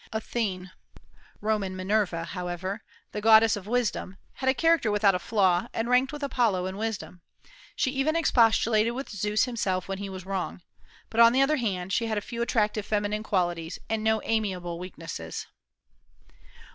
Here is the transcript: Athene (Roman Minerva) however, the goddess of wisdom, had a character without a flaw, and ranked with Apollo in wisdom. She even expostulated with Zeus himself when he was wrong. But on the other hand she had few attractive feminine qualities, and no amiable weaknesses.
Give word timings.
Athene 0.11 0.71
(Roman 1.41 1.75
Minerva) 1.75 2.23
however, 2.25 2.81
the 3.11 3.21
goddess 3.21 3.55
of 3.55 3.67
wisdom, 3.67 4.17
had 4.33 4.49
a 4.49 4.53
character 4.55 4.91
without 4.91 5.13
a 5.13 5.19
flaw, 5.19 5.67
and 5.75 5.87
ranked 5.91 6.11
with 6.11 6.23
Apollo 6.23 6.65
in 6.65 6.75
wisdom. 6.75 7.21
She 7.75 7.91
even 7.91 8.15
expostulated 8.15 8.93
with 8.93 9.11
Zeus 9.11 9.43
himself 9.43 9.87
when 9.87 9.99
he 9.99 10.09
was 10.09 10.25
wrong. 10.25 10.63
But 11.11 11.19
on 11.19 11.33
the 11.33 11.41
other 11.43 11.57
hand 11.57 11.93
she 11.93 12.07
had 12.07 12.23
few 12.23 12.41
attractive 12.41 12.83
feminine 12.83 13.21
qualities, 13.21 13.77
and 13.91 14.03
no 14.03 14.23
amiable 14.23 14.79
weaknesses. 14.79 15.45